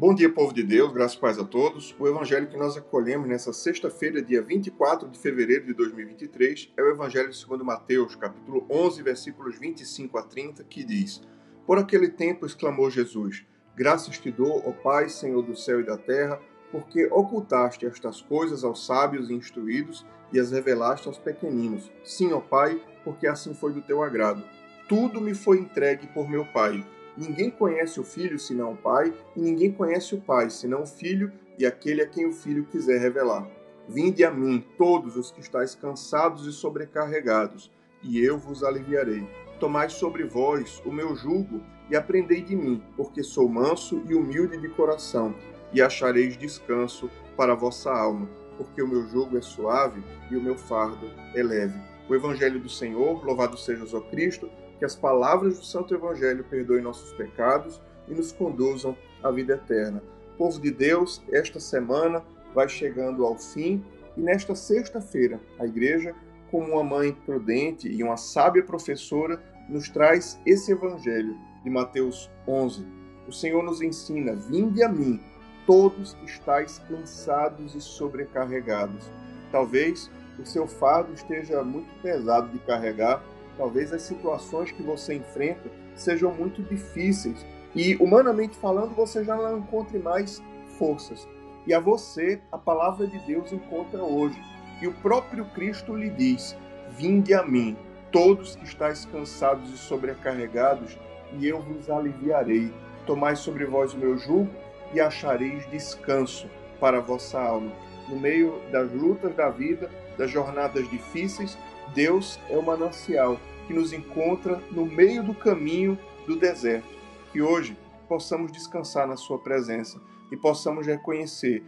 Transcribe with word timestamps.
Bom 0.00 0.14
dia, 0.14 0.32
povo 0.32 0.54
de 0.54 0.62
Deus, 0.62 0.92
graças 0.92 1.16
e 1.16 1.20
paz 1.20 1.40
a 1.40 1.44
todos. 1.44 1.92
O 1.98 2.06
evangelho 2.06 2.46
que 2.46 2.56
nós 2.56 2.76
acolhemos 2.76 3.26
nessa 3.26 3.52
sexta-feira, 3.52 4.22
dia 4.22 4.40
24 4.40 5.08
de 5.08 5.18
fevereiro 5.18 5.66
de 5.66 5.74
2023, 5.74 6.72
é 6.76 6.82
o 6.84 6.90
evangelho 6.90 7.34
segundo 7.34 7.64
Mateus, 7.64 8.14
capítulo 8.14 8.64
11, 8.70 9.02
versículos 9.02 9.58
25 9.58 10.16
a 10.16 10.22
30, 10.22 10.62
que 10.62 10.84
diz: 10.84 11.20
Por 11.66 11.78
aquele 11.78 12.08
tempo 12.08 12.46
exclamou 12.46 12.88
Jesus: 12.88 13.44
Graças 13.74 14.20
te 14.20 14.30
dou, 14.30 14.62
ó 14.64 14.70
Pai, 14.70 15.08
Senhor 15.08 15.42
do 15.42 15.56
céu 15.56 15.80
e 15.80 15.84
da 15.84 15.98
terra, 15.98 16.40
porque 16.70 17.06
ocultaste 17.06 17.84
estas 17.84 18.20
coisas 18.22 18.62
aos 18.62 18.86
sábios 18.86 19.30
e 19.30 19.34
instruídos 19.34 20.06
e 20.32 20.38
as 20.38 20.52
revelaste 20.52 21.08
aos 21.08 21.18
pequeninos. 21.18 21.90
Sim, 22.04 22.32
ó 22.34 22.38
Pai, 22.38 22.80
porque 23.02 23.26
assim 23.26 23.52
foi 23.52 23.72
do 23.72 23.82
teu 23.82 24.00
agrado. 24.04 24.44
Tudo 24.88 25.20
me 25.20 25.34
foi 25.34 25.58
entregue 25.58 26.06
por 26.06 26.30
meu 26.30 26.44
Pai. 26.52 26.86
Ninguém 27.18 27.50
conhece 27.50 27.98
o 27.98 28.04
Filho 28.04 28.38
senão 28.38 28.74
o 28.74 28.76
Pai, 28.76 29.12
e 29.34 29.40
ninguém 29.40 29.72
conhece 29.72 30.14
o 30.14 30.20
Pai 30.20 30.50
senão 30.50 30.82
o 30.82 30.86
Filho 30.86 31.32
e 31.58 31.66
aquele 31.66 32.00
a 32.00 32.06
quem 32.06 32.26
o 32.26 32.32
Filho 32.32 32.64
quiser 32.64 33.00
revelar. 33.00 33.44
Vinde 33.88 34.24
a 34.24 34.30
mim, 34.30 34.64
todos 34.76 35.16
os 35.16 35.32
que 35.32 35.40
estáis 35.40 35.74
cansados 35.74 36.46
e 36.46 36.52
sobrecarregados, 36.52 37.72
e 38.04 38.24
eu 38.24 38.38
vos 38.38 38.62
aliviarei. 38.62 39.28
Tomai 39.58 39.90
sobre 39.90 40.22
vós 40.22 40.80
o 40.86 40.92
meu 40.92 41.16
jugo 41.16 41.60
e 41.90 41.96
aprendei 41.96 42.40
de 42.40 42.54
mim, 42.54 42.80
porque 42.96 43.24
sou 43.24 43.48
manso 43.48 44.00
e 44.08 44.14
humilde 44.14 44.56
de 44.56 44.68
coração, 44.68 45.34
e 45.72 45.82
achareis 45.82 46.36
descanso 46.36 47.10
para 47.36 47.52
a 47.52 47.56
vossa 47.56 47.90
alma, 47.90 48.28
porque 48.56 48.80
o 48.80 48.86
meu 48.86 49.08
jugo 49.08 49.36
é 49.36 49.42
suave 49.42 50.04
e 50.30 50.36
o 50.36 50.40
meu 50.40 50.56
fardo 50.56 51.10
é 51.34 51.42
leve. 51.42 51.80
O 52.08 52.14
Evangelho 52.14 52.60
do 52.60 52.68
Senhor, 52.68 53.24
louvado 53.24 53.56
seja 53.58 53.84
o 53.84 54.02
Cristo, 54.02 54.48
que 54.78 54.84
as 54.84 54.94
palavras 54.94 55.58
do 55.58 55.64
Santo 55.64 55.94
Evangelho 55.94 56.44
perdoem 56.44 56.82
nossos 56.82 57.12
pecados 57.12 57.80
e 58.06 58.14
nos 58.14 58.32
conduzam 58.32 58.96
à 59.22 59.30
vida 59.30 59.54
eterna. 59.54 60.02
Povo 60.36 60.60
de 60.60 60.70
Deus, 60.70 61.20
esta 61.32 61.58
semana 61.58 62.22
vai 62.54 62.68
chegando 62.68 63.24
ao 63.24 63.36
fim 63.36 63.84
e 64.16 64.20
nesta 64.20 64.54
sexta-feira 64.54 65.40
a 65.58 65.66
igreja, 65.66 66.14
como 66.50 66.72
uma 66.72 66.84
mãe 66.84 67.12
prudente 67.12 67.88
e 67.88 68.02
uma 68.02 68.16
sábia 68.16 68.62
professora, 68.62 69.42
nos 69.68 69.88
traz 69.88 70.40
esse 70.46 70.72
evangelho 70.72 71.36
de 71.62 71.68
Mateus 71.68 72.30
11. 72.46 72.86
O 73.26 73.32
Senhor 73.32 73.62
nos 73.62 73.82
ensina: 73.82 74.34
"Vinde 74.34 74.82
a 74.82 74.88
mim, 74.88 75.20
todos 75.66 76.14
que 76.14 76.24
estáis 76.24 76.78
cansados 76.88 77.74
e 77.74 77.80
sobrecarregados". 77.80 79.10
Talvez 79.52 80.10
o 80.38 80.46
seu 80.46 80.66
fardo 80.66 81.12
esteja 81.12 81.62
muito 81.62 81.92
pesado 82.00 82.48
de 82.48 82.58
carregar 82.60 83.22
Talvez 83.58 83.92
as 83.92 84.02
situações 84.02 84.70
que 84.70 84.82
você 84.82 85.14
enfrenta 85.14 85.68
sejam 85.96 86.32
muito 86.32 86.62
difíceis 86.62 87.44
e, 87.74 87.96
humanamente 87.96 88.56
falando, 88.56 88.94
você 88.94 89.24
já 89.24 89.36
não 89.36 89.58
encontre 89.58 89.98
mais 89.98 90.40
forças. 90.78 91.26
E 91.66 91.74
a 91.74 91.80
você, 91.80 92.40
a 92.52 92.56
palavra 92.56 93.06
de 93.06 93.18
Deus 93.26 93.52
encontra 93.52 94.02
hoje. 94.02 94.40
E 94.80 94.86
o 94.86 94.94
próprio 94.94 95.44
Cristo 95.46 95.94
lhe 95.94 96.08
diz: 96.08 96.56
Vinde 96.90 97.34
a 97.34 97.44
mim, 97.44 97.76
todos 98.12 98.54
que 98.54 98.64
estáis 98.64 99.04
cansados 99.04 99.68
e 99.74 99.76
sobrecarregados, 99.76 100.96
e 101.32 101.46
eu 101.46 101.60
vos 101.60 101.90
aliviarei. 101.90 102.72
Tomai 103.06 103.34
sobre 103.34 103.64
vós 103.64 103.92
o 103.92 103.98
meu 103.98 104.16
jugo 104.16 104.48
e 104.94 105.00
achareis 105.00 105.68
descanso 105.68 106.48
para 106.78 106.98
a 106.98 107.02
vossa 107.02 107.40
alma. 107.40 107.72
No 108.08 108.18
meio 108.18 108.60
das 108.70 108.90
lutas 108.92 109.34
da 109.34 109.50
vida, 109.50 109.90
das 110.16 110.30
jornadas 110.30 110.88
difíceis, 110.88 111.58
Deus 111.94 112.38
é 112.48 112.56
o 112.56 112.62
manancial 112.62 113.38
que 113.66 113.74
nos 113.74 113.92
encontra 113.92 114.56
no 114.70 114.86
meio 114.86 115.22
do 115.22 115.34
caminho 115.34 115.98
do 116.26 116.36
deserto. 116.36 116.88
Que 117.32 117.42
hoje 117.42 117.76
possamos 118.08 118.50
descansar 118.50 119.06
na 119.06 119.16
Sua 119.16 119.38
presença 119.38 120.00
e 120.32 120.36
possamos 120.36 120.86
reconhecer 120.86 121.62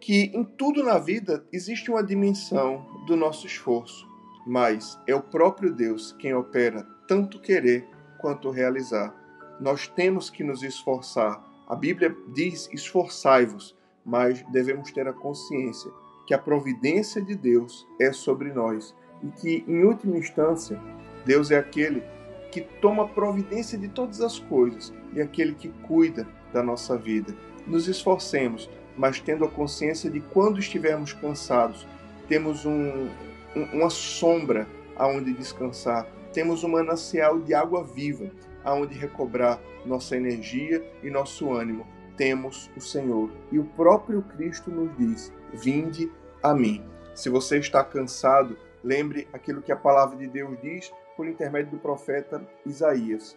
que 0.00 0.30
em 0.34 0.42
tudo 0.42 0.82
na 0.82 0.98
vida 0.98 1.44
existe 1.52 1.90
uma 1.90 2.02
dimensão 2.02 2.86
do 3.06 3.14
nosso 3.14 3.46
esforço, 3.46 4.08
mas 4.46 4.98
é 5.06 5.14
o 5.14 5.22
próprio 5.22 5.74
Deus 5.74 6.12
quem 6.18 6.34
opera 6.34 6.86
tanto 7.06 7.40
querer 7.40 7.86
quanto 8.18 8.50
realizar. 8.50 9.14
Nós 9.60 9.86
temos 9.86 10.30
que 10.30 10.42
nos 10.42 10.62
esforçar. 10.62 11.44
A 11.68 11.76
Bíblia 11.76 12.16
diz: 12.32 12.68
esforçai-vos, 12.72 13.76
mas 14.04 14.42
devemos 14.50 14.90
ter 14.90 15.06
a 15.06 15.12
consciência 15.12 15.90
que 16.26 16.32
a 16.32 16.38
providência 16.38 17.20
de 17.20 17.34
Deus 17.34 17.86
é 18.00 18.12
sobre 18.12 18.52
nós 18.52 18.94
e 19.22 19.28
que, 19.28 19.64
em 19.66 19.84
última 19.84 20.16
instância, 20.16 20.80
Deus 21.24 21.50
é 21.50 21.58
aquele 21.58 22.02
que 22.50 22.60
toma 22.60 23.08
providência 23.08 23.78
de 23.78 23.88
todas 23.88 24.20
as 24.20 24.38
coisas 24.38 24.92
e 25.12 25.20
aquele 25.20 25.54
que 25.54 25.68
cuida 25.86 26.26
da 26.52 26.62
nossa 26.62 26.96
vida. 26.96 27.34
Nos 27.66 27.86
esforcemos, 27.86 28.68
mas 28.96 29.20
tendo 29.20 29.44
a 29.44 29.48
consciência 29.48 30.10
de 30.10 30.20
quando 30.20 30.58
estivermos 30.58 31.12
cansados, 31.12 31.86
temos 32.28 32.64
um, 32.64 33.08
um, 33.56 33.62
uma 33.72 33.90
sombra 33.90 34.66
aonde 34.96 35.32
descansar, 35.32 36.06
temos 36.32 36.62
um 36.62 36.68
manancial 36.68 37.40
de 37.40 37.54
água 37.54 37.82
viva 37.82 38.30
aonde 38.64 38.94
recobrar 38.94 39.60
nossa 39.84 40.16
energia 40.16 40.84
e 41.02 41.10
nosso 41.10 41.50
ânimo. 41.52 41.86
Temos 42.16 42.70
o 42.76 42.80
Senhor. 42.80 43.30
E 43.50 43.58
o 43.58 43.64
próprio 43.64 44.22
Cristo 44.22 44.70
nos 44.70 44.94
diz: 44.96 45.32
Vinde 45.52 46.10
a 46.42 46.54
mim. 46.54 46.84
Se 47.14 47.28
você 47.28 47.58
está 47.58 47.82
cansado, 47.82 48.56
lembre 48.82 49.28
aquilo 49.32 49.62
que 49.62 49.72
a 49.72 49.76
palavra 49.76 50.16
de 50.16 50.26
Deus 50.26 50.58
diz 50.60 50.92
por 51.16 51.26
intermédio 51.26 51.72
do 51.72 51.78
profeta 51.78 52.46
Isaías. 52.64 53.36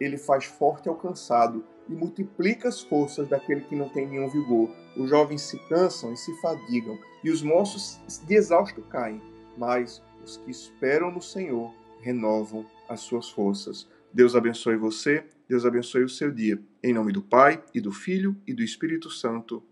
Ele 0.00 0.16
faz 0.16 0.44
forte 0.44 0.88
ao 0.88 0.96
cansado 0.96 1.64
e 1.88 1.92
multiplica 1.92 2.68
as 2.68 2.80
forças 2.80 3.28
daquele 3.28 3.62
que 3.62 3.76
não 3.76 3.88
tem 3.88 4.06
nenhum 4.06 4.28
vigor. 4.28 4.70
Os 4.96 5.10
jovens 5.10 5.42
se 5.42 5.58
cansam 5.68 6.12
e 6.12 6.16
se 6.16 6.32
fadigam, 6.40 6.98
e 7.22 7.30
os 7.30 7.42
moços 7.42 8.00
de 8.26 8.34
exausto 8.34 8.82
caem, 8.82 9.20
mas 9.56 10.02
os 10.24 10.36
que 10.38 10.50
esperam 10.50 11.10
no 11.10 11.22
Senhor 11.22 11.72
renovam 12.00 12.66
as 12.88 13.00
suas 13.00 13.30
forças. 13.30 13.88
Deus 14.12 14.36
abençoe 14.36 14.76
você, 14.76 15.24
Deus 15.48 15.66
abençoe 15.66 16.04
o 16.04 16.08
seu 16.08 16.30
dia. 16.30 16.60
Em 16.82 16.92
nome 16.92 17.12
do 17.12 17.22
Pai, 17.22 17.62
e 17.74 17.80
do 17.80 17.92
Filho, 17.92 18.36
e 18.46 18.54
do 18.54 18.62
Espírito 18.62 19.10
Santo. 19.10 19.62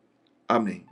Amém. 0.49 0.85